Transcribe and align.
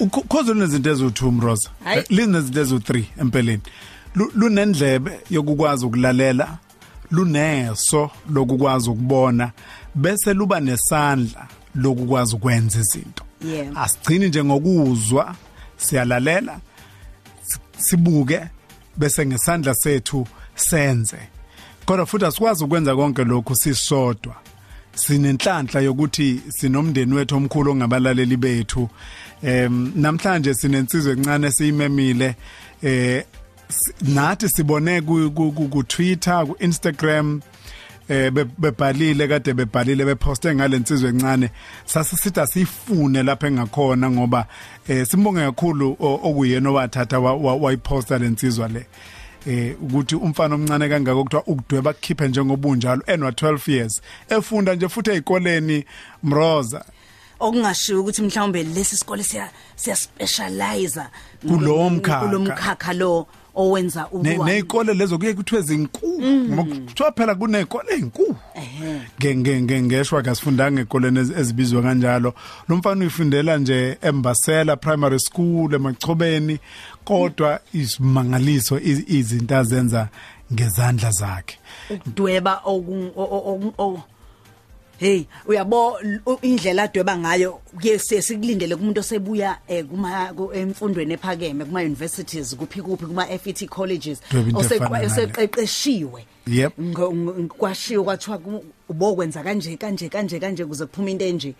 ukhozo 0.00 0.54
lunezinto 0.54 0.90
ezu2 0.92 1.30
mroza. 1.32 1.70
Linezinto 2.08 2.62
ezu3 2.64 3.02
empeleni. 3.20 3.62
Lu- 4.14 4.32
lunendlebe 4.34 5.20
yokukwazi 5.30 5.86
ukulalela 5.86 6.58
luneso 7.10 8.10
lokukwazi 8.30 8.90
ukubona 8.90 9.52
bese 9.94 10.34
luba 10.34 10.60
nesandla 10.60 11.46
lokukwazi 11.74 12.36
ukwenza 12.36 12.78
izinto. 12.80 13.24
Asigcini 13.76 14.28
nje 14.28 14.44
ngokuzwa 14.44 15.34
siyalalela 15.76 16.58
si- 17.42 17.58
sibuke 17.78 18.40
bese 18.96 19.26
ngesandla 19.26 19.74
sethu 19.74 20.26
senze. 20.54 21.18
Kodwa 21.84 22.06
futhi 22.06 22.24
asikwazi 22.24 22.64
ukwenza 22.64 22.96
konke 22.96 23.24
lokhu 23.24 23.54
sisodwa. 23.56 24.34
Sinenhlanhla 24.98 25.80
yokuthi 25.80 26.40
sinomndeni 26.48 27.14
wethu 27.14 27.36
omkhulu 27.36 27.70
ongabalaleli 27.72 28.36
bethu. 28.36 28.88
Em 29.42 29.92
namhlanje 29.96 30.54
sinensizwe 30.54 31.12
encane 31.12 31.50
siyimemile. 31.50 32.34
Eh 32.82 33.24
nathi 34.02 34.48
sibone 34.48 35.00
ku 35.00 35.30
ku- 35.30 35.82
Twitter 35.84 36.46
ku 36.46 36.56
Instagram 36.60 37.40
eh 38.08 38.30
be- 38.30 38.44
bebhalile 38.58 39.28
kade 39.28 39.52
bebhalile 39.54 40.04
beposte 40.04 40.54
ngalensizwe 40.54 41.08
encane. 41.10 41.50
Sasisithi 41.86 42.40
asifune 42.40 43.22
lapha 43.22 43.46
engakhona 43.46 44.10
ngoba 44.10 44.46
eh 44.88 45.06
simbonge 45.06 45.40
kakhulu 45.40 45.96
okuyena 46.00 46.70
owathatha 46.70 47.18
wa- 47.20 47.34
wa- 47.36 47.56
wayiposta 47.56 48.18
lensizwa 48.18 48.68
le. 48.68 48.86
Eh 49.48 49.76
ukuthi 49.82 50.14
umfana 50.16 50.54
omncane 50.54 50.88
kangaka 50.88 51.18
okuthiwa 51.18 51.42
ukudweba 51.46 51.92
kukhiphe 51.92 52.28
njengobunjalo 52.28 53.02
enwa 53.06 53.30
12 53.30 53.72
years 53.72 54.02
efunda 54.28 54.74
nje 54.74 54.88
futhi 54.88 55.10
ezikoleni 55.10 55.84
mroza. 56.22 56.84
Okungashiwo 57.40 58.00
ukuthi 58.00 58.22
mhlawumbe 58.22 58.62
lesi 58.62 58.96
sikole 58.96 59.22
siya 59.22 59.50
siya 59.76 59.96
specialize 59.96 61.00
Kulowo 61.48 61.90
mkhakha. 61.90 62.20
kulomkhakha 62.26 62.92
lo 62.92 63.26
owenza 63.54 64.06
Ne- 64.22 64.32
ukwa 64.34 64.46
neyikole 64.46 64.94
lezo 64.94 65.18
kuye 65.18 65.34
kuthiwe 65.34 65.62
zinkulu. 65.62 66.26
Ngoba 66.48 66.62
kuthiwa 66.86 67.12
phela 67.12 67.34
kunezikole 67.34 67.92
ezinkulu 67.94 68.36
Ehhe. 68.54 69.00
nge 69.20 69.36
nge 69.36 69.60
nge 69.62 69.82
ngeshwa 69.82 70.22
kasifundanga 70.22 70.80
ezikoleni 70.80 71.18
ezi- 71.20 71.40
ezibizwa 71.40 71.82
kanjalo. 71.82 72.34
Lo 72.68 72.76
mfana 72.76 73.00
uyifundela 73.00 73.56
nje 73.58 73.98
eMbasela 74.02 74.76
Primary 74.76 75.18
School 75.20 75.74
emachobeni. 75.74 76.58
Kodwa 77.08 77.60
isimangaliso 77.72 78.78
iz- 78.78 79.04
izinto 79.08 79.56
azenza 79.56 80.08
ngezandla 80.52 81.10
zakhe 81.10 81.56
ukudweba 81.90 82.60
oku- 82.64 83.12
o- 83.16 83.22
o- 83.36 83.44
o- 83.52 83.74
o- 83.78 84.02
Hey 84.98 85.24
uyabo 85.46 85.98
u- 86.26 86.38
indlela 86.42 86.82
adweba 86.82 87.16
ngayo 87.18 87.60
kuye 87.80 87.98
sekulindele 87.98 88.76
kumuntu 88.76 89.00
osebuya 89.00 89.58
eh, 89.68 89.84
kuma 89.86 90.32
ku- 90.36 90.50
emfundweni 90.52 91.14
ephakeme 91.14 91.64
kuma 91.64 91.80
universities 91.80 92.56
kuphi 92.56 92.82
kuphi 92.82 93.06
kuma 93.06 93.24
FET 93.26 93.68
colleges 93.68 94.18
Dweba 94.30 94.48
into 94.48 94.74
efana 94.74 94.88
nale. 94.90 95.06
oseqeqeshiwe 95.06 96.26
Yep. 96.46 96.72
Ngo- 96.80 97.12
ngo- 97.14 97.46
kwashiwo 97.48 98.04
kwathiwa 98.04 98.38
ku- 98.38 98.64
ubokwenza 98.88 99.42
kanje 99.42 99.76
kanje 99.76 100.08
kanje 100.08 100.40
kanje 100.40 100.64
kuze 100.64 100.86
kuphume 100.86 101.10
into 101.12 101.24
enje 101.24 101.54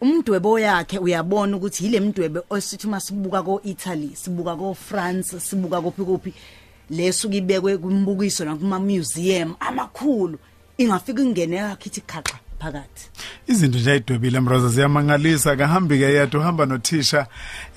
umdwebo 0.00 0.58
yakhe 0.58 0.98
uyabona 0.98 1.56
ukuthi 1.56 1.84
yile 1.84 2.00
mdwebe 2.00 2.40
osithi 2.50 2.86
masibuka 2.86 3.42
ko 3.42 3.60
Italy 3.64 4.10
sibuka 4.14 4.56
ko 4.56 4.74
France 4.74 5.40
sibuka 5.40 5.80
kuphi 5.80 6.02
kuphi 6.02 6.34
leso 6.90 7.28
kibekwe 7.28 7.78
kumbukiso 7.78 8.44
nakuma 8.44 8.78
museum 8.78 9.54
amakhulu 9.60 10.38
ingafika 10.78 11.22
ingene 11.22 11.56
yakhe 11.56 11.88
ithi 11.88 12.00
khaxa. 12.00 12.38
Phakathi. 12.58 13.08
Izinto 13.46 13.78
nje 13.78 13.90
ayidwebile 13.90 14.40
mroza 14.40 14.68
ziyamangalisa. 14.68 15.56
Kahambi 15.56 15.98
ke 15.98 16.04
yedwa 16.04 16.40
uhamba 16.40 16.66
nothisha. 16.66 17.26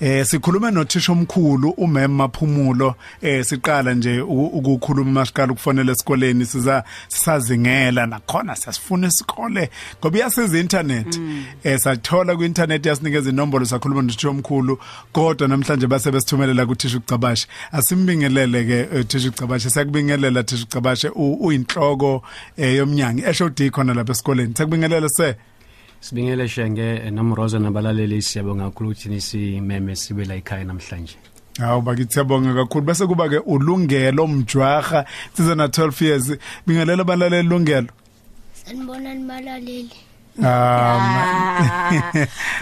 Eh 0.00 0.26
sikhulume 0.26 0.70
nothisha 0.70 1.12
omkhulu 1.12 1.70
umem 1.70 2.10
maphumulo. 2.10 2.94
Eh 3.22 3.44
siqala 3.44 3.94
nje 3.94 4.20
ukukhuluma 4.20 5.10
masiqala 5.10 5.52
ukufonela 5.52 5.92
esikoleni. 5.92 6.46
Siza 6.46 6.84
sisazingela 7.08 8.06
nakhona 8.06 8.56
sasifuna 8.56 9.06
isikole. 9.08 9.70
Ngoba 10.00 10.18
iyasiza 10.18 10.58
internet 10.58 11.20
eh 11.64 11.78
sathola 11.78 12.36
ku 12.36 12.44
internet 12.44 12.86
yasinikeza 12.86 13.30
inombolo 13.30 13.64
sakhuluma 13.64 14.02
nothisha 14.02 14.28
omkhulu. 14.28 14.78
Kodwa 15.12 15.48
namhlanje 15.48 15.86
base 15.86 16.10
besithumelela 16.10 16.66
kuthisha 16.66 16.98
ucabashe 16.98 17.46
asimbingelele 17.72 18.64
ke 18.64 18.98
eh, 18.98 19.06
thisha 19.06 19.28
ucabashe 19.28 19.70
sakubingelela 19.70 20.42
thisha 20.42 20.64
ucabashe 20.64 21.08
uyinhloko 21.08 22.22
eh, 22.56 22.76
yomnyango 22.76 23.22
eShodi 23.26 23.70
khona 23.70 23.94
lapha 23.94 24.12
esikoleni. 24.12 24.54
Sakubingelela 24.72 25.08
se. 25.08 25.36
Sibingele 26.00 26.48
shenge 26.48 27.10
nomroza 27.10 27.58
nabalaleli 27.58 28.22
siyabonga 28.22 28.64
kakhulu 28.64 28.90
ukuthi 28.90 29.08
nisimeme 29.08 29.96
sibe 29.96 30.24
la 30.24 30.34
ekhaya 30.34 30.64
namhlanje. 30.64 31.16
Hawu 31.58 31.82
bakithi 31.82 32.12
siyabonga 32.12 32.54
kakhulu. 32.54 32.84
Bese 32.86 33.06
kuba 33.06 33.28
ke 33.28 33.38
ulungelo 33.38 34.26
mjwaha 34.26 35.04
size 35.36 35.54
na 35.54 35.66
12 35.66 36.04
years. 36.04 36.32
Bingelela 36.66 37.02
abalaleli 37.02 37.48
lungelo. 37.48 37.88
Sanibona 38.54 39.14
nibalaleli. 39.14 39.90
um 40.38 40.44
Ah, 40.46 41.92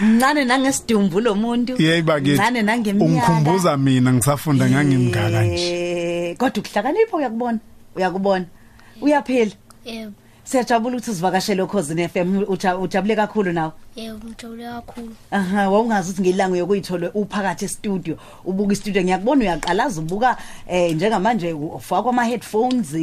mncane 0.01 0.45
nangesidumbu 0.45 1.21
lo 1.21 1.35
muntu. 1.35 1.81
Yey 1.81 2.01
bakithi. 2.01 2.33
Mncane 2.35 2.61
nangeminyaka. 2.61 3.05
Ungikhumbuza 3.05 3.77
mina 3.77 4.13
ngisafunda 4.13 4.69
ngangimngaka 4.69 5.43
nje 5.43 6.29
Eh, 6.31 6.37
kodwa 6.37 6.63
ukuhlakanipha 6.63 7.17
uyakubona? 7.17 7.59
Uyakubona? 7.95 8.45
Uyaphila 9.01 9.51
Yebo, 9.85 10.13
siyajabula 10.51 10.95
ukuthi 10.97 11.15
sivakashele 11.15 11.61
ukhosini 11.61 12.07
FM 12.09 12.43
uja- 12.43 12.77
ujabule 12.77 13.15
kakhulu 13.15 13.51
nawe. 13.53 13.71
Yebo 13.95 14.19
ngijabule 14.27 14.65
kakhulu. 14.67 15.15
aha 15.31 15.69
wawungazi 15.69 16.09
ukuthi 16.11 16.21
ngilanga 16.21 16.53
uyokuyithola 16.53 17.11
uphakathi 17.13 17.65
e-studio 17.65 18.17
ubuka 18.45 18.73
i-studio. 18.73 19.03
Ngiyakubona 19.03 19.41
uyaqalaza 19.41 20.01
ubuka 20.01 20.37
eh 20.67 20.95
njengamanje 20.95 21.53
ufaka 21.53 22.09
ama 22.09 22.23
headphones 22.25 22.93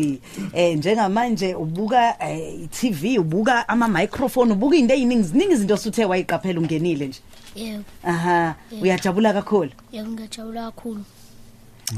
eh 0.53 0.77
njengamanje 0.77 1.55
ubuka 1.55 2.17
eh, 2.29 2.63
i-TV 2.65 3.19
ubuka 3.19 3.69
ama 3.69 3.89
microphone 3.89 4.53
ubuka 4.53 4.77
into 4.77 4.95
eziningi 4.95 5.23
ziningi 5.23 5.53
izinto 5.53 5.75
osuthe 5.75 6.05
wayiqaphela 6.05 6.61
ungenile 6.61 7.07
nje. 7.07 7.21
Yebo, 7.55 7.85
aha 8.05 8.55
uyajabula 8.83 9.33
kakhulu. 9.33 9.71
Yebo 9.93 10.11
ngiyajabula 10.11 10.65
kakhulu. 10.71 11.05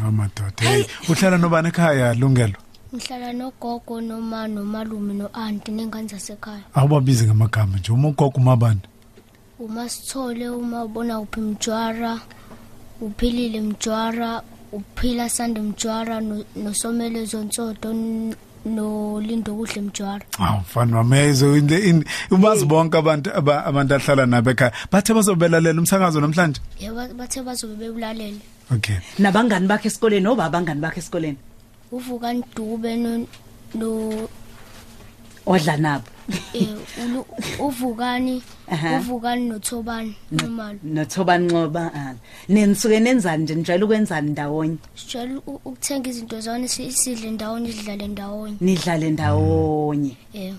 amadoda 0.07 0.53
hey 0.71 0.85
uhlala 1.09 1.39
nobani 1.39 1.69
ekhaya 1.69 2.15
lungelo? 2.15 2.55
Ngihlala 2.95 3.33
nogogo 3.33 4.01
noma 4.01 4.49
nomalume 4.49 5.15
noanti 5.15 5.71
nengane 5.71 6.09
zasekhaya. 6.09 6.63
awubabizi 6.75 7.25
ngamagama 7.27 7.79
nje 7.79 7.93
uma 7.93 8.09
ugogo 8.09 8.37
umabani 8.37 8.81
Uma 9.61 9.89
sithole 9.89 10.49
uma 10.49 10.85
ubona 10.85 11.21
uphi 11.21 11.41
mjwara, 11.41 12.19
uphilile 13.01 13.61
mjwara, 13.61 14.43
uphila 14.73 15.29
sande 15.29 15.61
mjwara 15.61 16.21
no- 16.21 16.45
nosomele 16.57 17.25
zonsodo 17.25 17.93
n- 17.93 18.35
nolindo 18.65 19.55
kuhle 19.55 19.81
mjwara. 19.81 20.25
awu 20.39 20.61
mfana 20.61 20.97
wamezo 20.97 21.55
ubazi 22.31 22.65
bonke 22.65 22.99
abantu 22.99 23.31
aba- 23.35 23.65
abantu 23.65 23.95
ahlala 23.95 24.27
nabo 24.27 24.51
ekhaya 24.51 24.73
bathe 24.93 25.15
bazobelalela 25.15 25.79
umsakazo 25.81 26.21
namhlanje 26.21 26.61
Yebo 26.81 26.95
ba- 26.97 27.15
bathe 27.15 27.43
bazobe 27.43 27.75
bewulalele. 27.77 28.41
okay 28.75 28.97
nabangani 29.19 29.67
bakhe 29.69 29.89
esikoleni 29.89 30.27
oba 30.27 30.45
abangani 30.45 30.81
bakhe 30.81 30.99
esikoleni 31.01 31.37
Uvuka 31.93 32.33
Ndube 32.33 32.97
no 32.97 33.27
no 33.75 34.29
odla 35.47 35.77
nabo. 35.77 36.05
eh 36.55 36.69
uvukani 37.59 38.43
uvukani 39.01 39.49
nothobani 39.49 40.15
nomalo 40.31 40.79
nothobanqoba 40.85 41.91
ah. 41.95 42.15
nenisuke 42.49 43.01
nenzani 43.01 43.43
nje? 43.45 43.55
Nijwayele 43.55 43.85
ukwenzani 43.85 44.31
ndawonye? 44.31 44.77
Sijwayele 44.95 45.41
u- 45.47 45.61
ukuthenga 45.65 46.11
izinto 46.11 46.69
si- 46.69 46.93
sidle 46.93 47.31
ndawonye 47.31 47.73
sidlale 47.73 48.07
ndawonye. 48.09 48.57
Nidlale 48.61 49.11
ndawonye. 49.11 50.17
Eh. 50.35 50.55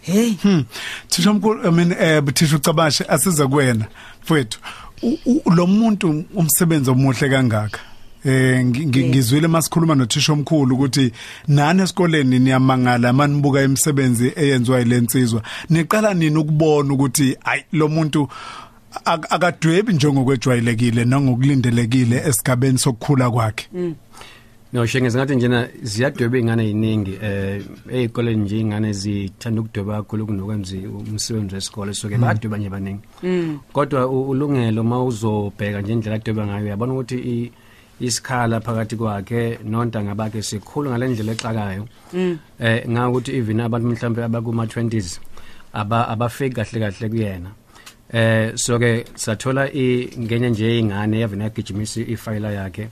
Hey. 0.00 0.32
Hmm. 0.42 0.64
Thisha 1.08 1.32
mkhulu 1.32 1.68
I 1.68 1.70
mean 1.70 1.92
eh 1.92 2.22
thisha 2.34 2.56
ucabashe 2.56 3.04
asiza 3.04 3.46
kuwena 3.48 3.86
mfowethu. 4.22 4.58
U- 5.02 5.18
u- 5.26 5.50
Lo 5.50 5.66
muntu 5.66 6.24
umsebenzi 6.34 6.90
omuhle 6.90 7.28
kangaka. 7.28 7.80
Eh 8.24 8.64
ngi- 8.64 8.86
ngi- 8.86 9.08
ngizwile 9.08 9.48
masikhuluma 9.48 9.94
nothisha 9.94 10.32
omkhulu 10.32 10.74
ukuthi 10.74 11.12
nani 11.48 11.82
esikoleni 11.82 12.38
niyamangala 12.38 13.12
manibuka 13.12 13.62
imisebenzi 13.62 14.32
eyenziwa 14.36 14.78
yilensizwa. 14.78 15.42
Niqala 15.70 16.14
nini 16.14 16.36
ukubona 16.36 16.94
ukuthi 16.94 17.36
ay 17.44 17.60
lo 17.72 17.88
muntu 17.88 18.28
ak- 19.04 19.26
akadwebi 19.30 19.92
njengokwejwayelekile 19.92 21.04
nangokulindelekile 21.04 22.16
esigabeni 22.28 22.78
sokukhula 22.78 23.30
kwakhe. 23.30 23.68
No 24.72 24.86
shenge 24.86 25.08
ngathi 25.10 25.36
njena 25.36 25.68
ziyadweba 25.82 26.38
ingane 26.38 26.64
eziningi 26.64 27.18
eh 27.22 27.62
ezikoleni 27.92 28.42
nje 28.42 28.60
ingane 28.60 28.92
zithanda 28.92 29.60
ukudweba 29.60 29.96
kakhulu 29.96 30.26
kunokwenza 30.26 30.76
umsebenzi 31.10 31.54
wesikole 31.54 31.94
so 31.94 32.08
ke 32.08 32.18
badweba 32.18 32.58
nje 32.58 32.68
baningi. 32.68 33.00
Kodwa 33.72 34.06
u- 34.06 34.28
ulungelo 34.28 34.84
mawuzobheka 34.84 35.80
nje 35.80 35.92
indlela 35.92 36.16
adweba 36.16 36.46
ngayo 36.46 36.64
uyabona 36.64 36.92
ukuthi 36.92 37.16
i- 37.16 37.52
isikhala 38.00 38.60
phakathi 38.60 38.96
kwakhe 38.96 39.58
nontanga 39.64 40.14
bakhe 40.14 40.42
sikhulu 40.42 40.90
ngalendlela 40.90 41.32
exakayo. 41.32 41.88
Eh 42.60 42.88
ngakuthi 42.88 43.36
even 43.36 43.60
abantu 43.60 43.88
mhlambe 43.88 44.24
abakuma 44.24 44.64
20s 44.64 45.18
aba 45.72 46.08
abafake 46.08 46.54
kahle 46.54 46.80
kahle 46.80 47.08
kuyena. 47.08 47.50
eh 48.10 48.52
so 48.56 48.78
ke 48.78 49.04
sathola 49.14 49.72
ingenye 49.72 50.50
nje 50.50 50.78
ingane 50.78 51.20
yavena 51.20 51.44
yagijimisa 51.44 52.00
ifile 52.00 52.54
yakhe. 52.54 52.88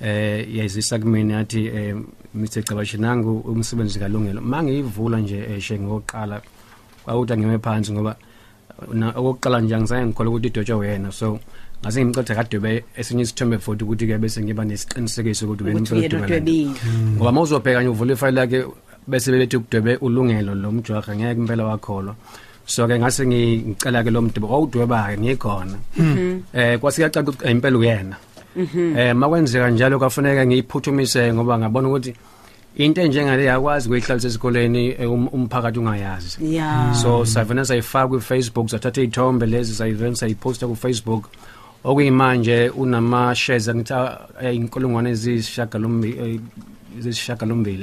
Eh 0.00 0.56
yazisa 0.56 0.98
kumina 0.98 1.34
yathi 1.34 1.66
eh 1.66 1.96
Mr 2.34 2.62
Cabashinangu 2.62 3.38
umsebenzi 3.40 3.98
kalungelo. 3.98 4.40
Mangiyivula 4.40 5.18
nje 5.18 5.38
eshe 5.56 5.78
ngoqala 5.78 6.40
kwawuthi 7.04 7.36
ngime 7.36 7.58
phansi 7.58 7.92
ngoba 7.92 8.10
na 8.10 8.31
okokuqala 9.18 9.60
nje 9.60 9.74
angisaye 9.74 10.06
ngikhola 10.06 10.30
ukuthi 10.30 10.48
idotshwa 10.48 10.76
wena 10.76 11.12
so 11.12 11.38
ngase 11.82 11.98
ngimcotha 12.04 12.34
kadwebe 12.34 12.84
esinye 12.96 13.22
isithombe 13.22 13.58
futhi 13.58 13.84
ukuthi 13.84 14.06
ke 14.06 14.18
bese 14.18 14.38
ngiba 14.42 14.64
nesiqinisekiso 14.64 15.46
ukuthi 15.46 15.64
wena 15.64 15.80
ukuthi 15.80 16.02
yena 16.02 16.18
udwebile. 16.18 16.70
ngoba 17.16 17.32
mawuzobheka 17.32 17.80
nje 17.80 17.90
uvula 17.90 18.12
ifile 18.12 18.40
yakhe 18.40 18.58
bese 19.06 19.28
bethi 19.32 19.56
ukudwebe 19.56 19.96
ulungelo 19.96 20.54
lo 20.54 20.72
mjwaha 20.72 21.16
ngeke 21.16 21.40
impela 21.40 21.64
wakholwa. 21.64 22.14
So 22.66 22.86
ke 22.86 22.98
ngase 22.98 23.26
ngicela 23.26 24.04
ke 24.04 24.10
lo 24.10 24.22
mdwebo 24.22 24.46
awudweba 24.54 25.10
ke 25.10 25.18
ngikhona 25.18 25.76
eh 26.54 26.78
kwasiyacaca 26.78 27.30
ukuthi 27.30 27.50
impela 27.50 27.78
uyena. 27.78 28.16
Eh 28.96 29.14
makwenzeka 29.14 29.70
njalo 29.70 29.98
kwafuneka 29.98 30.46
ngiyiphuthumise 30.46 31.32
ngoba 31.34 31.58
ngabona 31.58 31.88
ukuthi 31.88 32.14
into 32.76 33.00
enjengale 33.00 33.44
yakwazi 33.44 33.88
ukuyihlalisa 33.88 34.28
esikoleni 34.28 34.88
eh, 34.88 35.10
um- 35.10 35.28
umphakathi 35.32 35.78
ungayazi. 35.78 36.54
Ya. 36.56 36.94
So 36.94 37.24
savena 37.24 37.64
sayifaka 37.64 38.08
ku 38.08 38.20
Facebook 38.20 38.68
sathatha 38.68 39.02
izithombe 39.02 39.46
lezi 39.46 39.74
sayivena 39.74 40.16
sayiposta 40.16 40.66
ku 40.66 40.76
Facebook 40.76 41.28
okuyimanje 41.84 42.70
unama 42.70 43.34
shares 43.34 43.68
angitha 43.68 44.28
eh, 44.42 44.56
inkolongwane 44.56 45.10
ezishagalombi 45.10 46.40
ezishagalombi 46.98 47.78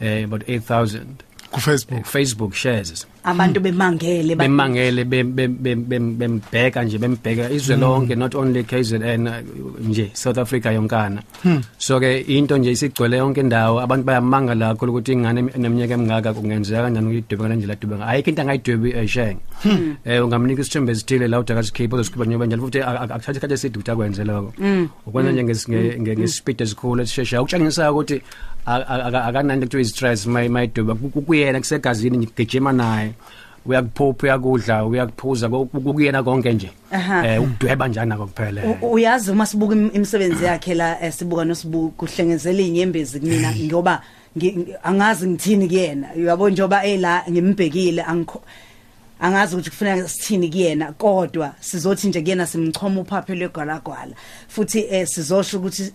eh 0.00 0.24
about 0.24 0.42
8000 0.48 1.00
ku 1.50 1.60
Facebook 1.60 2.04
Facebook 2.04 2.54
shares. 2.54 3.06
Abantu 3.24 3.60
bemangele 3.60 4.34
ba- 4.34 4.44
bemangele 4.44 5.04
bem- 5.04 5.32
bem- 5.36 5.56
bem- 5.62 5.84
bem- 5.88 6.14
bembheka 6.18 6.84
nje 6.84 6.98
bembheka 6.98 7.50
izwe 7.50 7.76
lonke 7.76 8.14
not 8.16 8.34
only 8.34 8.62
KZN 8.64 9.26
uh, 9.28 9.34
nje 9.88 10.10
South 10.14 10.38
Africa 10.38 10.66
yonkana. 10.74 11.22
So 11.78 12.00
ke 12.00 12.20
into 12.26 12.58
nje 12.58 12.70
isigcwele 12.70 13.16
yonke 13.16 13.40
indawo 13.40 13.80
abantu 13.80 14.04
bayamanga 14.06 14.54
lakho 14.54 14.86
ukuthi 14.86 15.12
ingane 15.12 15.42
neminyaka 15.56 15.94
emingaka 15.94 16.32
kungenzeka 16.34 16.82
kanjani 16.82 17.06
ukuyidweba 17.06 17.48
kanjalo 17.48 17.74
dweba 17.80 18.06
ayikho 18.06 18.30
into 18.30 18.42
angayidwebi 18.42 18.90
esheng 19.02 19.38
eh 20.04 20.24
ungamnika 20.24 20.62
isithembe 20.62 20.92
esithile 20.92 21.28
la 21.28 21.38
uDakas 21.40 21.72
Cape 21.72 21.94
ozosikhipa 21.94 22.26
nyoba 22.26 22.46
njalo 22.46 22.62
futhi 22.62 22.78
ak- 22.82 23.00
ak- 23.02 23.10
akuthatha 23.12 23.30
isikhathi 23.32 23.54
eside 23.54 23.76
ukuthi 23.78 23.90
akwenze 23.90 24.24
lokho. 24.24 24.52
Ukwenza 25.06 25.32
nje 25.32 25.42
nges- 25.42 25.68
nge- 25.70 25.96
nge- 26.02 26.16
ngespeed 26.18 26.60
esikhulu 26.62 27.02
esisheshayo. 27.02 27.42
Ukutshengisa 27.42 27.92
ukuthi 27.92 28.22
a- 28.66 28.86
a- 28.92 29.04
aka- 29.06 29.24
akananto 29.24 29.66
kuthiwa 29.66 29.84
stress 29.84 30.26
may 30.26 30.48
mayidweba 30.48 30.94
Ku- 30.94 31.22
kuyena 31.22 31.58
kusegazini 31.60 32.18
ngigijima 32.18 32.72
naye. 32.72 33.11
Uyakuphupha 33.66 34.26
uyakudla 34.26 34.84
uyakuphuza 34.86 35.48
ku- 35.48 35.66
ku- 35.66 35.80
kuyena 35.94 36.22
konke 36.22 36.52
nje. 36.52 36.70
Aha. 36.92 37.26
eh 37.26 37.42
ukudweba 37.42 37.88
njani 37.88 38.08
nako 38.08 38.26
kuphela? 38.26 38.62
U- 38.82 38.92
uyazi 38.92 39.30
uma 39.30 39.46
sibuka 39.46 39.74
im- 39.74 39.90
imisebenzi 39.94 40.44
yakhe 40.44 40.74
la 40.74 41.00
eh, 41.02 41.12
sibuka 41.12 41.44
nosibuka 41.44 41.94
kuhlengezela 41.96 42.60
inyembezi 42.60 43.20
kumina 43.20 43.54
ngoba 43.56 44.02
ngi- 44.36 44.56
ngi- 44.56 44.74
angazi 44.82 45.28
ngithini 45.28 45.68
kuyena. 45.68 46.08
Uyabo 46.16 46.50
njoba 46.50 46.84
ela 46.84 47.22
ngimbhekile 47.30 48.02
angikho 48.02 48.42
angazi 49.20 49.54
ukuthi 49.54 49.70
kufuneka 49.70 50.08
sithini 50.08 50.48
kuyena 50.50 50.92
kodwa 50.92 51.54
sizothi 51.60 52.08
nje 52.08 52.20
kuyena 52.22 52.46
simchoma 52.46 53.00
uphaphe 53.00 53.34
lwegalagwala 53.34 54.14
futhi 54.48 54.86
eh, 54.90 55.06
sizosho 55.06 55.58
ukuthi 55.58 55.92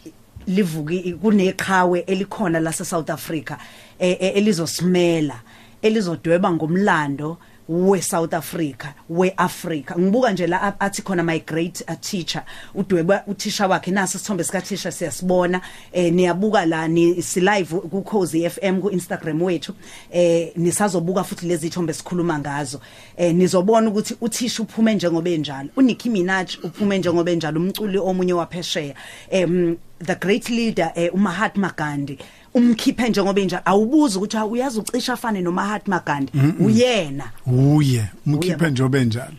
livuki 0.48 1.14
kuneqhawe 1.22 2.00
elikhona 2.08 2.60
la 2.60 2.72
South 2.72 3.10
Africa 3.10 3.58
eh, 4.00 4.16
eh, 4.20 4.32
elizosimela. 4.38 5.36
Elizodweba 5.82 6.52
ngomlando 6.52 7.38
we 7.70 8.02
South 8.02 8.34
Africa 8.34 8.94
we 9.10 9.34
Africa 9.38 9.92
ngibuka 10.00 10.32
nje 10.32 10.48
la 10.48 10.62
a- 10.62 10.80
athi 10.80 11.02
khona 11.02 11.24
my 11.24 11.40
great 11.40 11.82
uh, 11.88 11.96
teacher. 12.02 12.44
Udweba 12.76 13.24
uthisha 13.28 13.68
wakhe 13.68 13.92
nasi 13.92 14.18
isithombe 14.18 14.44
sika 14.44 14.62
teacher 14.62 14.92
siyasibona. 14.92 15.62
Eh 15.94 16.14
niyabuka 16.14 16.66
la 16.66 16.88
ni 16.88 17.22
si 17.22 17.42
live 17.42 17.76
ku 17.90 18.02
Khosi 18.04 18.50
FM 18.50 18.82
ku 18.82 18.90
Instagram 18.90 19.42
wethu. 19.42 19.74
Eh 20.12 20.52
nisazobuka 20.56 21.24
futhi 21.24 21.46
lezi 21.48 21.68
ithombe 21.68 21.94
sikhuluma 21.94 22.40
ngazo. 22.40 22.80
Eh 23.18 23.36
nizobona 23.36 23.90
ukuthi 23.90 24.16
uthisha 24.22 24.64
uphume 24.64 24.96
njengoba 24.96 25.30
enjalo. 25.30 25.70
uNicki 25.76 26.10
Minaj 26.10 26.56
uphume 26.64 26.98
njengoba 26.98 27.32
enjalo 27.32 27.60
umculi 27.62 27.98
omunye 27.98 28.34
waphesheya. 28.34 28.96
Em 29.30 29.78
the 30.06 30.16
great 30.16 30.50
leader 30.50 30.92
eh, 30.96 31.14
uMahatma 31.14 31.74
Gandhi. 31.78 32.18
Umkhiphe 32.58 33.10
njengoba 33.10 33.42
enjalo 33.42 33.62
awubuza 33.66 34.18
ukuthi 34.20 34.38
"Hawu, 34.38 34.52
uyazi 34.52 34.80
ucisha 34.80 35.14
afane 35.14 35.42
noMahatma 35.42 36.00
Gandhi. 36.06 36.32
Uyena. 36.60 37.32
Uye 37.46 38.04
umkhiphe 38.26 38.64
Uye. 38.66 38.72
njobe 38.72 39.06
njalo 39.06 39.38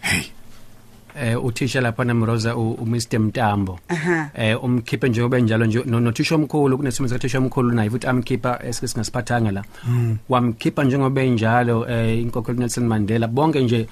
hey. 0.00 0.22
Eh 1.22 1.44
uthisha 1.44 1.80
lapha 1.80 2.04
namroza 2.04 2.56
uMr 2.56 3.18
Mtambo. 3.20 3.78
Aha. 3.88 4.30
eh 4.34 4.64
umkhiphe 4.64 5.08
njengoba 5.08 5.38
njalo 5.38 5.66
nje 5.66 5.82
no- 5.86 6.00
nothisha 6.00 6.34
omkhulu 6.34 6.76
kunesimo 6.78 7.08
sakathisha 7.08 7.38
omkhulu 7.38 7.70
naye 7.72 7.90
futhi 7.90 8.06
amkhipha 8.06 8.60
esike 8.64 8.88
singasiphathanga 8.88 9.50
la. 9.50 9.64
Wamkhipha 10.28 10.84
njengoba 10.84 11.22
njalo 11.22 11.86
eh 11.90 12.18
inkokheli 12.22 12.58
Nelson 12.58 12.86
Mandela. 12.86 13.26
Bonke 13.28 13.60
nje 13.60 13.88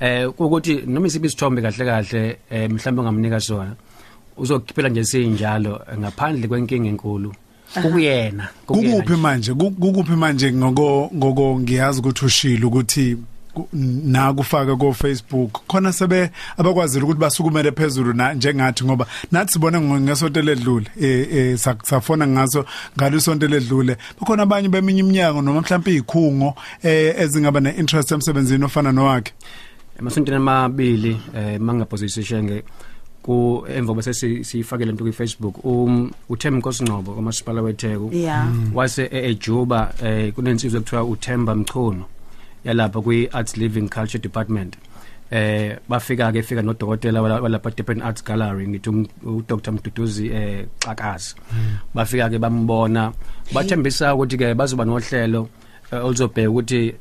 eh 0.00 0.28
ukuthi 0.40 0.82
noma 0.86 1.06
isiphi 1.06 1.26
isithombe 1.26 1.62
kahle 1.62 1.84
kahle 1.84 2.38
eh 2.50 2.70
mhlawumbe 2.70 3.00
ungamnika 3.00 3.40
sona. 3.40 3.72
Uzokhiphela 4.36 4.88
nje 4.88 5.04
sinjalo 5.04 5.80
eh, 5.92 5.98
ngaphandle 5.98 6.48
kwenkinga 6.48 6.88
enkulu 6.88 7.34
kukuyena 7.82 8.48
kukuyena 8.66 8.96
kukuphi 8.96 9.16
manje? 9.20 9.54
Ku- 9.54 9.70
kukuphi 9.70 10.12
manje 10.16 10.52
ngoko 10.52 11.10
ngoko 11.14 11.60
ngiyazi 11.60 12.00
ukuthi 12.00 12.24
ushilo 12.24 12.68
ukuthi 12.68 13.16
ku- 13.54 13.68
na 14.04 14.32
kufaka 14.32 14.76
ko 14.76 14.92
Facebook 14.92 15.66
khona 15.66 15.92
sebe 15.92 16.30
abakwazile 16.56 17.04
ukuthi 17.04 17.20
basukumele 17.20 17.72
phezulu 17.72 18.12
na 18.12 18.34
njengathi 18.34 18.84
ngoba 18.84 19.06
nathi 19.32 19.52
sibone 19.52 19.78
ngo- 19.78 20.00
ngesonto 20.00 20.42
ledlule 20.42 20.86
eh 21.00 21.28
eh, 21.32 21.56
sa- 21.58 21.76
safona 21.84 22.26
ngaso 22.26 22.64
ngalo 22.98 23.16
isonto 23.16 23.46
ledlule 23.48 23.96
bakhona 24.20 24.42
abanye 24.42 24.68
beminye 24.68 25.00
iminyango 25.00 25.42
noma 25.42 25.60
mhlawumbe 25.60 25.90
izikhungo 25.90 26.54
eh 26.82 27.14
ezingaba 27.18 27.60
neinterest 27.60 28.12
emsebenzini 28.12 28.64
ofana 28.64 28.92
nowakhe. 28.92 29.32
Emasontweni 30.00 30.36
amabili 30.36 31.16
eh 31.36 31.60
mangaposition 31.60 32.62
ku 33.26 33.66
emva 33.68 33.94
bese 33.94 34.14
si- 34.14 34.44
siyifakele 34.44 34.90
into 34.90 35.04
ku 35.04 35.12
Facebook 35.12 35.64
um 35.64 36.10
uThem 36.30 36.56
Nkosingcobo 36.62 37.14
kamasipala 37.14 37.62
weTheku. 37.62 38.10
Yeah. 38.14 38.46
wase 38.74 39.04
e- 39.12 39.30
eJuba 39.30 39.94
eh 40.02 40.32
kunensizwe 40.32 40.80
ekuthiwa 40.80 41.04
uThemba 41.04 41.54
Mchono 41.54 42.04
yalapha 42.64 43.00
kwi 43.02 43.28
Arts 43.32 43.56
Living 43.56 43.88
Culture 43.88 44.22
Department. 44.22 44.76
Eh 45.30 45.76
bafika 45.88 46.32
ke 46.32 46.42
fika 46.42 46.62
nodokotela 46.62 47.22
wala- 47.22 47.40
walapha 47.42 47.70
Durban 47.70 48.02
Arts 48.02 48.22
Gallery 48.24 48.68
ngithi 48.68 48.88
um- 48.90 49.06
uDr 49.26 49.72
Mduduzi 49.72 50.26
eh 50.30 50.66
Xakazi 50.78 51.34
bafika 51.94 52.30
ke 52.30 52.38
bambona 52.38 53.12
bathembisa 53.52 54.14
ukuthi 54.14 54.36
ke 54.38 54.54
bazoba 54.54 54.84
nohlelo 54.84 55.48
eh, 55.92 56.04
oluzobheka 56.04 56.50
ukuthi 56.50 56.94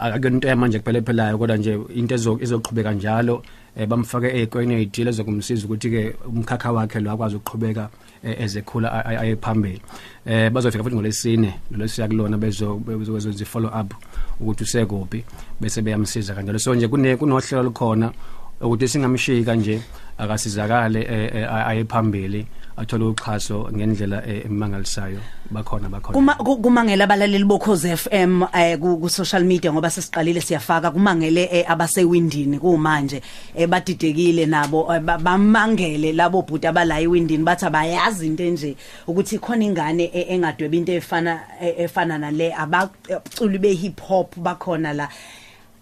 akuyonto 0.00 0.48
yamanje 0.48 0.78
kuphela 0.78 1.00
phelayo 1.02 1.38
kodwa 1.38 1.56
nje 1.56 1.78
into 1.94 2.14
ezo 2.14 2.38
izoqhubeka 2.42 2.92
njalo 2.92 3.42
eh, 3.76 3.86
bamfake 3.88 4.28
ezikweni 4.36 4.74
ezithile 4.74 5.10
ezokumsiza 5.10 5.64
ukuthi 5.66 5.90
ke 5.90 6.02
umkhakha 6.28 6.72
wakhe 6.72 7.00
lo 7.00 7.10
akwazi 7.12 7.36
ukuqhubeka 7.36 7.88
eh, 8.24 8.36
ezekhula 8.40 8.88
a- 8.92 9.04
a- 9.04 9.20
aye 9.20 9.36
phambili. 9.36 9.80
Eh 10.26 10.50
bazofika 10.50 10.84
futhi 10.84 10.96
ngolesine 10.96 11.50
lo 11.70 11.88
siyakulona 11.88 12.38
bezo 12.38 12.76
bezo 12.76 13.44
follow 13.44 13.70
up 13.80 13.94
ukuthi 14.40 14.62
usekuphi 14.64 15.24
bese 15.60 15.82
beyamsiza 15.82 16.34
kanjalo. 16.34 16.58
So 16.58 16.74
nje 16.74 16.88
kune 16.88 17.16
kunohlelo 17.16 17.62
likhona 17.62 18.12
ukuthi 18.60 18.88
singamshika 18.88 19.54
nje 19.54 19.80
akasizakale 20.18 21.00
eh, 21.02 21.30
eh, 21.36 21.54
aye 21.68 21.84
phambili. 21.84 22.46
Athole 22.76 23.04
uxhaso 23.04 23.68
ngendlela 23.72 24.26
eh, 24.26 24.44
emangalisayo. 24.46 25.18
Bakhona 25.50 25.88
bakhona. 25.88 26.14
Kuma 26.14 26.34
ku- 26.34 26.56
kumangele 26.60 27.04
abalaleli 27.04 27.44
bokhoze 27.44 27.96
FM 27.96 28.42
eh 28.52 28.76
ku 28.78 28.98
ku 28.98 29.08
social 29.08 29.44
media 29.44 29.72
ngoba 29.72 29.90
sesiqalile 29.90 30.40
siyafaka. 30.40 30.90
Kumangele 30.90 31.48
eh, 31.52 31.64
abasewindini 31.70 32.58
kumanje 32.58 33.22
eh, 33.54 33.68
badidekile 33.68 34.46
nabo 34.46 34.88
eh, 34.94 35.00
ba- 35.00 35.18
bamangele 35.18 36.12
labo 36.12 36.42
bhuti 36.42 36.66
abala 36.66 37.00
ewindini. 37.00 37.44
Bathi 37.44 37.66
abayazi 37.66 38.26
into 38.26 38.42
nje 38.44 38.76
ukuthi 39.06 39.38
khona 39.38 39.64
ingane 39.64 40.10
eh, 40.12 40.26
engadweba 40.30 40.76
into 40.76 40.92
efana 40.92 41.40
eh, 41.62 41.74
efana 41.78 42.18
nale. 42.18 42.52
Abaculi 42.52 43.58
be 43.60 43.74
hip 43.74 44.00
hop 44.00 44.34
bakhona 44.36 44.92
la. 44.94 45.08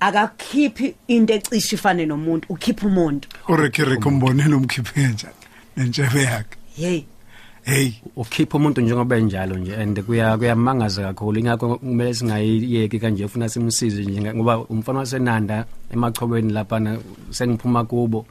Akakhiphi 0.00 0.94
into 1.08 1.32
ecishe 1.34 1.76
ifane 1.76 2.06
nomuntu 2.06 2.46
ukhipha 2.48 2.86
umuntu. 2.86 3.28
uRicky 3.48 3.84
Rick 3.84 4.04
umbonile 4.06 4.54
umkhiphe 4.54 5.00
njani 5.08 5.34
nentshebe 5.76 6.22
yakhe. 6.22 6.56
Hey. 6.76 7.04
Hey. 7.64 7.92
Ukhipha 8.16 8.56
umuntu 8.58 8.80
njengoba 8.80 9.16
enjalo 9.16 9.56
nje 9.56 9.76
and 9.76 10.02
kuya 10.02 10.38
kuyamangaza 10.38 11.02
kakhulu. 11.02 11.38
Ingakho 11.38 11.78
kumele 11.78 12.14
singayiyeki 12.14 12.98
kanje 12.98 13.24
ufuna 13.24 13.48
simsize 13.48 14.04
nje 14.04 14.20
nga- 14.20 14.34
ngoba 14.34 14.58
umfana 14.58 14.98
wasenanda 14.98 15.64
emachobeni 15.92 16.52
lapha 16.52 16.80
na- 16.80 16.98
sengiphuma 17.30 17.84
kubo 17.84 18.26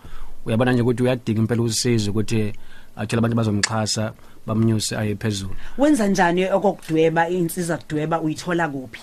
uyabona 0.46 0.74
nje 0.74 0.82
ukuthi 0.82 1.04
uyadinga 1.04 1.40
impela 1.42 1.62
usizo 1.62 2.12
ukuthi 2.12 2.54
athole 2.96 3.20
abantu 3.20 3.36
bazomxhasa 3.38 4.14
bamnyuse 4.48 4.98
aye 4.98 5.16
phezulu. 5.16 5.56
Wenza 5.78 6.08
njani 6.08 6.46
okokudweba 6.52 7.30
insizwa 7.30 7.78
kudweba 7.78 8.22
uyithola 8.22 8.68
kuphi? 8.70 9.00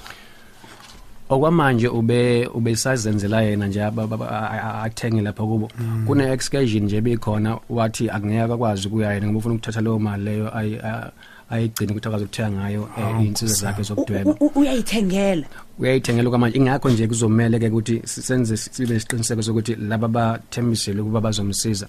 Okwamanje 1.28 1.88
ube 1.88 2.46
ubesazenzela 2.46 3.42
yena 3.42 3.66
nje 3.66 3.84
aba- 3.84 4.02
aba- 4.02 4.30
a- 4.30 4.50
a- 4.50 4.82
athenge 4.82 5.20
lapha 5.22 5.42
kubo. 5.44 5.68
Kune 6.06 6.32
excursion 6.32 6.84
nje 6.84 7.00
bekhona 7.00 7.58
wathi 7.68 8.10
akungeke 8.10 8.52
akwazi 8.52 8.88
ukuya 8.88 9.12
yena 9.14 9.26
ngoba 9.26 9.38
ufuna 9.38 9.54
ukuthatha 9.54 9.80
leyo 9.80 9.98
mali 9.98 10.24
leyo 10.24 10.48
ayi- 10.58 10.80
a- 10.84 11.10
ayigcine 11.50 11.90
ukuthi 11.92 12.08
akwazi 12.08 12.24
ukuthenga 12.24 12.50
ngayo 12.60 12.88
eh, 12.98 13.26
insizwa 13.26 13.56
zakhe 13.56 13.80
U- 13.80 13.84
zokudweba. 13.84 14.30
u- 14.30 14.36
u- 14.46 14.52
uyayithengela? 14.60 15.46
Uyayithengela 15.78 16.30
kwamanje 16.30 16.58
ingakho 16.58 16.90
nje 16.90 17.06
kuzomela 17.08 17.58
ke 17.58 17.68
ukuthi 17.68 18.00
senze 18.04 18.56
sibe 18.56 18.96
isiqiniseko 18.96 19.42
sokuthi 19.42 19.74
laba 19.74 20.08
bathembisile 20.08 21.00
ukuba 21.00 21.20
bazomsiza 21.20 21.88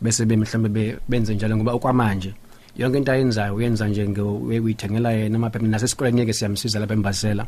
bese 0.00 0.24
be 0.26 0.36
mhlambe 0.36 0.68
be- 0.68 0.96
benze 1.08 1.34
njalo 1.34 1.56
ngoba 1.56 1.72
okwamanje 1.72 2.34
yonke 2.76 2.98
into 2.98 3.12
ayenzayo 3.12 3.54
uyenza 3.54 3.88
nje 3.88 4.04
uyithengela 4.04 5.12
yena 5.12 5.36
amaphepha 5.36 5.66
nasesikoleni 5.66 6.16
ngeke 6.16 6.32
siyamsiza 6.32 6.78
lapha 6.78 6.94
embasela. 6.94 7.46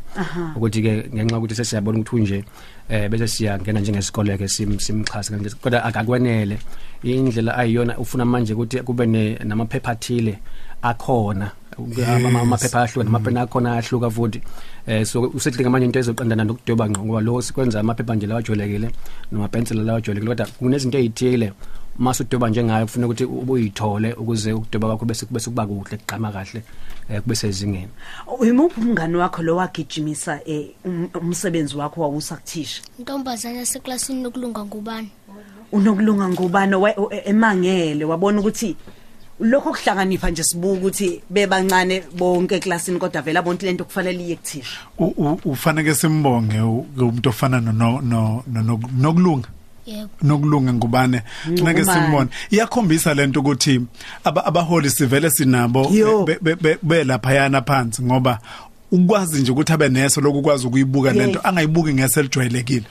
Ukuthi 0.55 0.81
ke 0.81 1.09
ngenxa 1.13 1.37
ukuthi 1.37 1.55
sesiyabona 1.55 1.99
ukuthi 1.99 2.15
unje 2.15 2.43
eh 2.89 3.09
bese 3.09 3.27
siyangena 3.27 3.79
njengesikole 3.79 4.37
ke 4.37 4.47
sim 4.47 4.79
simxhasa 4.79 5.31
kanjalo 5.31 5.55
kodwa 5.61 5.83
akakwenele. 5.83 6.59
Indlela 7.03 7.57
ayiyona 7.57 7.97
ufuna 7.97 8.25
manje 8.25 8.53
ukuthi 8.53 8.81
kube 8.81 9.05
ne- 9.05 9.39
namaphepha 9.43 9.91
athile 9.91 10.39
akhona. 10.81 11.51
Ama- 12.07 12.41
amaphepha 12.41 12.81
ahlukene 12.83 13.09
amapeni 13.09 13.39
akhona 13.39 13.77
ahluka 13.77 14.09
futhi. 14.09 14.41
Eh 14.85 15.05
so 15.05 15.21
usethi 15.21 15.63
manje 15.63 15.85
into 15.85 15.99
ezoqondana 15.99 16.43
nokudweba 16.43 16.89
ngqo 16.89 17.05
ngoba 17.05 17.21
lo 17.21 17.41
sikwenza 17.41 17.79
amaphepha 17.79 18.15
nje 18.15 18.27
lawa 18.27 18.39
ajwayelekile 18.39 18.91
noma 19.31 19.47
pencil 19.47 19.77
lawa 19.83 19.97
ajwayelekile 19.97 20.35
kodwa 20.35 20.47
kunezinto 20.59 20.97
ezithile 20.97 21.53
mase 21.97 22.23
udweba 22.23 22.49
njengayo 22.49 22.85
kufanele 22.85 23.05
ukuthi 23.05 23.25
ubuyithole 23.25 24.13
ukuze 24.13 24.53
ukudweba 24.53 24.87
kwakho 24.87 25.05
bese 25.05 25.25
kube 25.25 25.39
kuba 25.39 25.65
kuhle 25.67 25.97
kuqhama 25.97 26.31
kahle 26.31 26.63
eh 27.09 27.21
kube 27.21 27.35
sezingeni. 27.35 27.87
Uyimuphi 28.39 28.81
umngani 28.81 29.15
wakho 29.15 29.41
lo 29.43 29.55
wagijimisa 29.55 30.39
eh, 30.45 30.67
um- 30.85 31.09
umsebenzi 31.21 31.77
wakho 31.77 32.01
wawusakuthisha? 32.01 32.81
Intombazane 32.99 33.57
yaseklasini 33.57 34.21
nokulunga 34.23 34.65
ngubani? 34.65 35.09
Unokulunga 35.71 36.29
ngubani? 36.29 36.75
Wa- 36.75 36.97
u- 36.97 37.09
emangele 37.25 38.05
wabona 38.05 38.39
ukuthi 38.39 38.75
lokho 39.39 39.71
kuhlanganipha 39.71 40.29
nje 40.29 40.43
sibuka 40.43 40.77
ukuthi 40.79 41.21
bebancane 41.29 42.03
bonke 42.17 42.55
eklasini 42.55 42.99
kodwa 42.99 43.21
vela 43.21 43.41
bonke 43.41 43.65
lento 43.65 43.85
kufanele 43.85 44.23
iye 44.23 44.35
kuthisha. 44.35 44.77
U- 44.99 45.13
u- 45.17 45.39
ufanele 45.45 45.95
simbonge 45.95 46.61
u- 46.61 46.85
umuntu 46.97 47.29
ofana 47.29 47.61
no 47.61 47.71
no 47.71 48.01
no 48.01 48.43
no- 48.47 48.79
nokulunga? 48.97 49.47
yebo 49.47 49.62
nokulunga 50.21 50.73
ngubane 50.73 51.21
funeke 51.43 51.81
Ngcubane. 51.81 52.01
simbone. 52.05 52.29
Iyakhombisa 52.51 53.13
lento 53.13 53.39
ukuthi 53.39 53.81
aba- 54.23 54.45
abaholi 54.45 54.89
sivele 54.89 55.29
sinabo 55.29 55.89
Yo. 55.91 56.23
be- 56.25 56.37
be- 56.41 56.55
be- 56.55 56.77
belaphayana 56.83 57.61
phansi 57.61 58.03
ngoba 58.03 58.39
ukwazi 58.91 59.41
nje 59.41 59.51
ukuthi 59.51 59.73
abe 59.73 59.89
neso 59.89 60.21
lokukwazi 60.21 60.67
ukuyibuka 60.67 61.09
Yes. 61.09 61.17
lento 61.17 61.39
angayibuki 61.43 61.93
ngeso 61.93 62.19
elijwayelekile. 62.19 62.85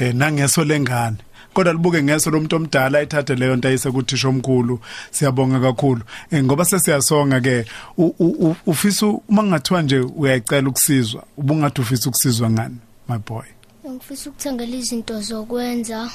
Eh 0.00 0.14
nangeso 0.14 0.64
lengane. 0.64 1.16
Kodwa 1.54 1.72
libuke 1.72 2.02
ngeso 2.02 2.30
lomuntu 2.30 2.56
omdala 2.56 2.98
ayithathe 2.98 3.34
leyo 3.34 3.56
nto 3.56 3.68
ayise 3.68 3.90
kuthisha 3.90 4.28
omkhulu. 4.28 4.80
Siyabonga 5.10 5.60
kakhulu. 5.60 6.02
Eh, 6.30 6.44
ngoba 6.44 6.64
sesiyasonga 6.64 7.40
ke 7.40 7.64
u- 7.98 8.14
u- 8.18 8.36
u- 8.48 8.56
ufisa 8.66 9.06
uma 9.28 9.42
ngathiwa 9.42 9.82
nje 9.82 9.98
uyayicela 10.00 10.68
ukusizwa 10.68 11.22
ubungathi 11.36 11.80
ufisa 11.80 12.08
ukusizwa 12.08 12.50
ngani 12.50 12.76
my 13.08 13.18
boy? 13.18 13.42
Ngifisa 13.90 14.30
ukuthengela 14.30 14.76
izinto 14.76 15.20
zokwenza 15.20 16.10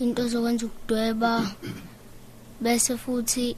into 0.00 0.28
zokwenza 0.28 0.66
ukudweba 0.66 1.50
bese 2.60 2.96
futhi 2.96 3.56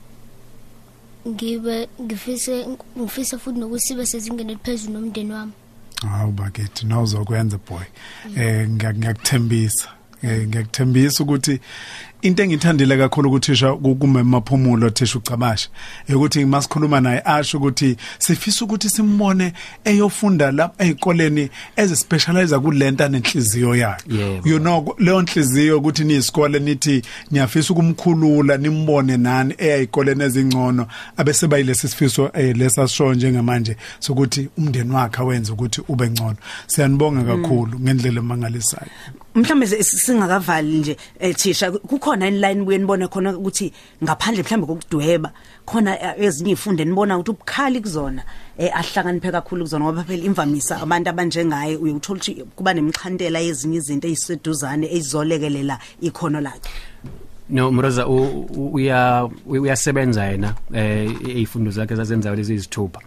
ngibe 1.28 1.88
ngifise 2.02 2.66
ngifise 2.98 3.38
futhi 3.38 3.58
nokuthi 3.60 3.80
sibe 3.86 4.06
sezingeni 4.06 4.52
eliphezulu 4.52 4.92
nomndeni 4.92 5.32
wami. 5.32 5.52
Hawu 6.10 6.32
bakithi 6.32 6.86
nawuzokwenza 6.86 7.58
boy. 7.68 7.84
Eh 8.36 8.68
ngiya- 8.68 8.94
ngiyakuthembisa. 8.94 9.88
Eh 10.22 10.48
ngiyakuthembisa 10.48 11.22
ukuthi 11.24 11.60
into 12.22 12.42
engithandile 12.42 12.96
kakhulu 12.96 13.28
ukuthisha 13.28 13.72
kume 13.72 14.22
maphumulo 14.22 14.90
thisha 14.90 15.18
ucabasha 15.18 15.68
ukuthi 16.14 16.44
masikhuluma 16.44 17.00
naye 17.00 17.22
asho 17.24 17.58
ukuthi 17.58 17.96
sifisa 18.18 18.64
ukuthi 18.64 18.90
simbone 18.90 19.52
eyofunda 19.84 20.52
lapha 20.52 20.84
ezikoleni 20.84 21.50
eze 21.76 21.96
specialize 21.96 22.58
kulenta 22.58 23.08
nenhliziyo 23.08 23.76
yakhe. 23.76 24.14
Yebo. 24.14 24.48
you 24.48 24.58
know 24.58 24.94
leyo 24.98 25.22
nhliziyo 25.22 25.78
ukuthi 25.78 26.04
niyisikole 26.04 26.58
nithi 26.58 27.02
niyafisa 27.30 27.72
ukumkhulula 27.72 28.56
nimbone 28.56 29.16
nani 29.16 29.54
eyayikoleni 29.58 30.24
ezingcono 30.24 30.86
abese 31.16 31.46
bayilesi 31.46 31.88
sifiso 31.88 32.30
eh, 32.34 32.56
lesasho 32.56 33.14
njengamanje 33.14 33.76
sokuthi 33.98 34.48
umndeni 34.58 34.90
wakhe 34.94 35.22
awenze 35.22 35.52
ukuthi 35.52 35.82
ube 35.88 36.10
ngcono. 36.10 36.36
Siyanibonga 36.66 37.24
kakhulu 37.24 37.80
ngendlela 37.80 38.18
emangalisayo. 38.18 39.21
Mhlawumbe 39.34 39.66
se- 39.66 39.82
singakavali 39.84 40.78
nje 40.78 40.96
eh, 41.20 41.34
thisha 41.36 41.70
kukhona 41.72 42.28
inline 42.28 42.64
buye 42.64 42.78
nibone 42.78 43.08
khona 43.08 43.36
ukuthi 43.38 43.72
ngaphandle 44.04 44.42
mhlawumbe 44.42 44.66
kokudweba 44.66 45.32
khona 45.66 46.16
eh, 46.18 46.24
ezinye 46.26 46.52
izifunde 46.52 46.84
nibona 46.84 47.18
ukuthi 47.18 47.30
ubukhali 47.30 47.80
kuzona 47.80 48.22
eh, 48.58 48.70
ahlakaniphe 48.76 49.30
kakhulu 49.32 49.64
kuzona 49.64 49.84
ngoba 49.84 50.04
phela 50.04 50.24
imvamisa 50.24 50.80
abantu 50.82 51.10
abanjengaye. 51.10 51.76
Uyuthola 51.76 52.18
ukuthi 52.20 52.44
kuba 52.56 52.74
nemxhantela 52.74 53.38
yezinye 53.40 53.76
izinto 53.78 54.08
eziseduzane 54.08 54.86
ezizolekelela 54.92 55.78
ikhono 56.00 56.40
lakhe. 56.40 56.70
No 57.50 57.70
mroza 57.72 58.06
u- 58.06 58.46
u- 58.56 58.70
uya 58.74 59.28
uyasebenza 59.46 60.24
yena 60.24 60.54
eh 60.74 61.10
izifundo 61.28 61.70
zakhe 61.70 61.94
zazenzayo 61.94 62.36
lezi 62.36 62.54
izithupha 62.54 63.00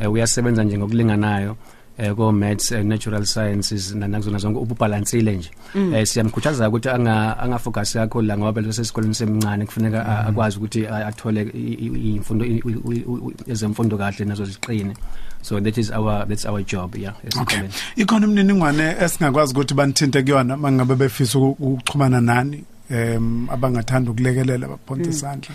eh 0.00 0.10
uyasebenza 0.12 0.64
nje 0.64 0.78
ngokulinganayo. 0.78 1.56
Eh 1.98 2.14
ko 2.14 2.32
maths 2.32 2.72
eh, 2.72 2.82
natural 2.84 3.24
sciences 3.26 3.94
na- 3.94 4.08
nakuzona 4.08 4.38
zonke 4.38 4.58
ubalansile 4.58 5.36
nje. 5.36 5.50
Eh 5.94 6.06
siyamkhuthaza 6.06 6.68
ukuthi 6.68 6.88
anga 6.88 7.38
angafocus 7.38 7.92
kakhulu 7.92 8.26
la 8.26 8.38
ngoba 8.38 8.62
bese 8.62 8.80
esikoleni 8.82 9.14
semncane 9.14 9.66
kufuneka 9.66 10.06
a- 10.06 10.26
akwazi 10.26 10.56
ukuthi 10.58 10.86
a- 10.86 11.06
athole 11.06 11.42
i- 11.42 11.74
i- 11.84 12.14
imfundo 12.16 12.44
i- 12.44 12.62
i- 12.64 12.94
i- 12.94 13.04
i- 13.46 13.50
ezemfundo 13.52 13.96
kahle 13.98 14.24
nazo 14.24 14.44
ziqine. 14.44 14.94
So 15.42 15.60
that 15.60 15.76
is 15.78 15.90
our 15.90 16.24
that's 16.28 16.46
our 16.46 16.62
job 16.64 16.96
yeah 16.96 17.14
Okay. 17.18 17.28
esikoleni. 17.28 17.68
Ikhona 17.96 18.26
imininingwane 18.26 18.96
esingakwazi 19.00 19.52
ukuthi 19.54 19.74
banithinte 19.74 20.22
kuyona 20.22 20.56
mangabe 20.56 20.94
befisa 20.94 21.38
uku- 21.38 21.56
ukuxhumana 21.72 22.20
nani 22.20 22.64
em 22.90 23.48
abangathanda 23.50 24.10
ukulekelela 24.10 24.68
baphonte 24.68 25.10
isandla. 25.10 25.54